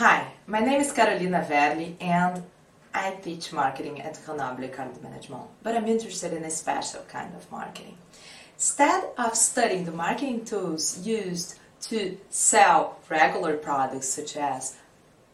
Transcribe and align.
Hi, 0.00 0.32
my 0.46 0.60
name 0.60 0.80
is 0.80 0.92
Carolina 0.92 1.46
Werle 1.46 1.94
and 2.00 2.42
I 2.94 3.10
teach 3.22 3.52
marketing 3.52 4.00
at 4.00 4.18
Grenoble 4.24 4.66
École 4.66 5.02
Management, 5.02 5.42
but 5.62 5.76
I'm 5.76 5.86
interested 5.86 6.32
in 6.32 6.42
a 6.44 6.50
special 6.50 7.02
kind 7.02 7.34
of 7.34 7.52
marketing. 7.52 7.98
Instead 8.54 9.10
of 9.18 9.34
studying 9.34 9.84
the 9.84 9.92
marketing 9.92 10.46
tools 10.46 11.06
used 11.06 11.58
to 11.82 12.16
sell 12.30 12.96
regular 13.10 13.58
products 13.58 14.08
such 14.08 14.38
as 14.38 14.78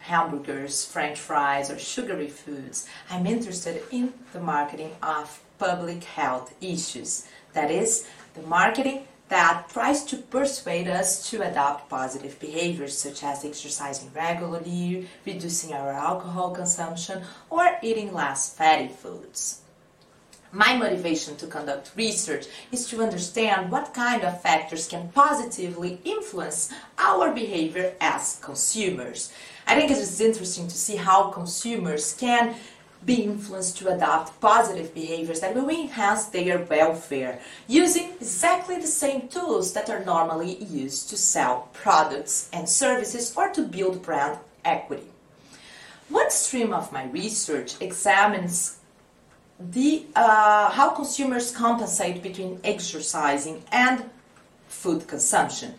hamburgers, 0.00 0.84
french 0.84 1.18
fries, 1.18 1.70
or 1.70 1.78
sugary 1.78 2.28
foods, 2.28 2.86
I'm 3.08 3.26
interested 3.26 3.82
in 3.90 4.12
the 4.34 4.40
marketing 4.40 4.92
of 5.02 5.40
public 5.58 6.04
health 6.04 6.52
issues. 6.60 7.26
That 7.54 7.70
is, 7.70 8.06
the 8.34 8.42
marketing 8.42 9.06
that 9.30 9.68
tries 9.68 10.04
to 10.04 10.16
persuade 10.16 10.88
us 10.88 11.30
to 11.30 11.40
adopt 11.48 11.88
positive 11.88 12.38
behaviors 12.40 12.98
such 12.98 13.22
as 13.22 13.44
exercising 13.44 14.10
regularly, 14.12 15.08
reducing 15.24 15.72
our 15.72 15.92
alcohol 15.92 16.50
consumption, 16.50 17.22
or 17.48 17.78
eating 17.80 18.12
less 18.12 18.52
fatty 18.52 18.88
foods. 18.88 19.62
My 20.52 20.76
motivation 20.76 21.36
to 21.36 21.46
conduct 21.46 21.92
research 21.94 22.46
is 22.72 22.88
to 22.88 23.02
understand 23.02 23.70
what 23.70 23.94
kind 23.94 24.24
of 24.24 24.42
factors 24.42 24.88
can 24.88 25.08
positively 25.14 26.00
influence 26.04 26.72
our 26.98 27.32
behavior 27.32 27.94
as 28.00 28.40
consumers. 28.42 29.32
I 29.68 29.76
think 29.76 29.92
it 29.92 29.98
is 29.98 30.20
interesting 30.20 30.66
to 30.66 30.76
see 30.76 30.96
how 30.96 31.30
consumers 31.30 32.14
can 32.14 32.56
be 33.04 33.22
influenced 33.22 33.78
to 33.78 33.88
adopt 33.88 34.38
positive 34.40 34.94
behaviors 34.94 35.40
that 35.40 35.54
will 35.54 35.68
enhance 35.70 36.26
their 36.26 36.58
welfare 36.58 37.40
using 37.66 38.10
exactly 38.20 38.78
the 38.78 38.86
same 38.86 39.28
tools 39.28 39.72
that 39.72 39.88
are 39.88 40.04
normally 40.04 40.62
used 40.64 41.08
to 41.08 41.16
sell 41.16 41.68
products 41.72 42.50
and 42.52 42.68
services 42.68 43.34
or 43.36 43.48
to 43.50 43.62
build 43.62 44.02
brand 44.02 44.38
equity. 44.64 45.06
One 46.10 46.30
stream 46.30 46.72
of 46.72 46.92
my 46.92 47.04
research 47.04 47.80
examines 47.80 48.76
the 49.58 50.06
uh, 50.16 50.70
how 50.70 50.90
consumers 50.90 51.50
compensate 51.52 52.22
between 52.22 52.60
exercising 52.64 53.62
and 53.70 54.08
food 54.68 55.06
consumption. 55.06 55.74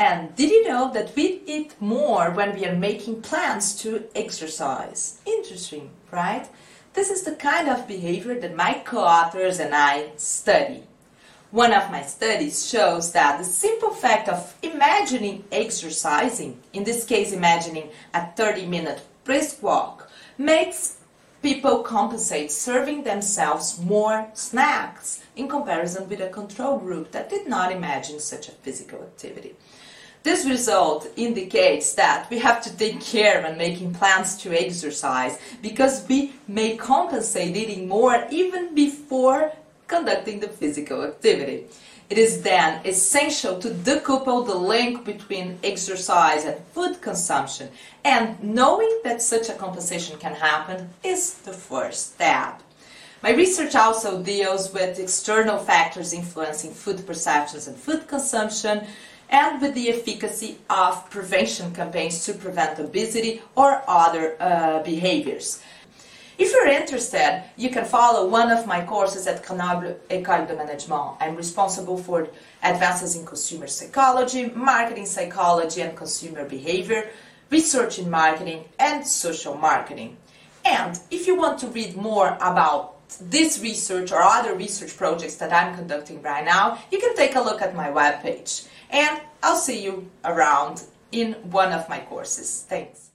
And 0.00 0.34
did 0.34 0.48
you 0.48 0.66
know 0.66 0.90
that 0.94 1.14
we 1.14 1.42
eat 1.44 1.74
more 1.78 2.30
when 2.30 2.54
we 2.54 2.64
are 2.64 2.74
making 2.74 3.20
plans 3.20 3.74
to 3.82 4.04
exercise? 4.14 5.20
Interesting, 5.26 5.90
right? 6.10 6.48
This 6.94 7.10
is 7.10 7.22
the 7.24 7.34
kind 7.34 7.68
of 7.68 7.86
behavior 7.86 8.40
that 8.40 8.56
my 8.56 8.80
co-authors 8.82 9.60
and 9.60 9.74
I 9.74 10.12
study. 10.16 10.84
One 11.50 11.74
of 11.74 11.90
my 11.90 12.00
studies 12.00 12.66
shows 12.66 13.12
that 13.12 13.36
the 13.36 13.44
simple 13.44 13.90
fact 13.90 14.30
of 14.30 14.56
imagining 14.62 15.44
exercising, 15.52 16.58
in 16.72 16.84
this 16.84 17.04
case 17.04 17.32
imagining 17.32 17.90
a 18.14 18.26
30 18.28 18.64
minute 18.68 19.02
brisk 19.24 19.62
walk, 19.62 20.08
makes 20.38 20.96
people 21.42 21.82
compensate 21.82 22.50
serving 22.50 23.04
themselves 23.04 23.78
more 23.78 24.30
snacks 24.32 25.22
in 25.36 25.46
comparison 25.46 26.08
with 26.08 26.22
a 26.22 26.30
control 26.30 26.78
group 26.78 27.10
that 27.12 27.28
did 27.28 27.46
not 27.46 27.70
imagine 27.70 28.18
such 28.18 28.48
a 28.48 28.52
physical 28.52 29.02
activity. 29.02 29.54
This 30.22 30.44
result 30.44 31.08
indicates 31.16 31.94
that 31.94 32.28
we 32.28 32.38
have 32.40 32.62
to 32.64 32.76
take 32.76 33.00
care 33.00 33.42
when 33.42 33.56
making 33.56 33.94
plans 33.94 34.36
to 34.38 34.52
exercise 34.52 35.38
because 35.62 36.06
we 36.08 36.34
may 36.46 36.76
compensate 36.76 37.56
eating 37.56 37.88
more 37.88 38.26
even 38.30 38.74
before 38.74 39.52
conducting 39.86 40.40
the 40.40 40.48
physical 40.48 41.02
activity. 41.04 41.64
It 42.10 42.18
is 42.18 42.42
then 42.42 42.84
essential 42.84 43.58
to 43.60 43.70
decouple 43.70 44.44
the 44.44 44.54
link 44.54 45.04
between 45.04 45.58
exercise 45.64 46.44
and 46.44 46.60
food 46.74 47.00
consumption, 47.00 47.70
and 48.04 48.42
knowing 48.42 49.00
that 49.04 49.22
such 49.22 49.48
a 49.48 49.54
compensation 49.54 50.18
can 50.18 50.34
happen 50.34 50.90
is 51.04 51.34
the 51.34 51.52
first 51.52 52.14
step. 52.14 52.62
My 53.22 53.30
research 53.30 53.74
also 53.76 54.22
deals 54.22 54.72
with 54.72 54.98
external 54.98 55.58
factors 55.58 56.12
influencing 56.12 56.72
food 56.72 57.06
perceptions 57.06 57.68
and 57.68 57.76
food 57.76 58.08
consumption, 58.08 58.86
and 59.30 59.62
with 59.62 59.74
the 59.74 59.88
efficacy 59.88 60.58
of 60.68 61.08
prevention 61.08 61.72
campaigns 61.72 62.24
to 62.26 62.34
prevent 62.34 62.78
obesity 62.78 63.40
or 63.54 63.82
other 63.86 64.36
uh, 64.40 64.82
behaviors. 64.82 65.62
If 66.36 66.52
you're 66.52 66.68
interested, 66.68 67.44
you 67.56 67.68
can 67.68 67.84
follow 67.84 68.26
one 68.26 68.50
of 68.50 68.66
my 68.66 68.84
courses 68.84 69.26
at 69.26 69.44
Grenoble 69.44 69.94
École 70.08 70.48
de 70.48 70.56
Management. 70.56 71.16
I'm 71.20 71.36
responsible 71.36 71.98
for 71.98 72.28
advances 72.62 73.14
in 73.14 73.26
consumer 73.26 73.66
psychology, 73.66 74.50
marketing 74.54 75.06
psychology 75.06 75.82
and 75.82 75.94
consumer 75.94 76.46
behavior, 76.46 77.10
research 77.50 77.98
in 77.98 78.08
marketing, 78.08 78.64
and 78.78 79.06
social 79.06 79.54
marketing. 79.54 80.16
And 80.64 80.98
if 81.10 81.26
you 81.26 81.36
want 81.36 81.58
to 81.60 81.66
read 81.66 81.94
more 81.96 82.38
about 82.40 82.99
this 83.18 83.60
research 83.60 84.12
or 84.12 84.22
other 84.22 84.54
research 84.54 84.96
projects 84.96 85.36
that 85.36 85.52
I'm 85.52 85.74
conducting 85.74 86.22
right 86.22 86.44
now, 86.44 86.78
you 86.90 86.98
can 86.98 87.14
take 87.16 87.34
a 87.36 87.40
look 87.40 87.62
at 87.62 87.74
my 87.74 87.88
webpage. 87.88 88.68
And 88.90 89.20
I'll 89.42 89.56
see 89.56 89.82
you 89.82 90.10
around 90.24 90.82
in 91.12 91.34
one 91.50 91.72
of 91.72 91.88
my 91.88 92.00
courses. 92.00 92.64
Thanks. 92.68 93.09